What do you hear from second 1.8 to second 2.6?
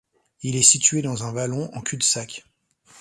cul de sac.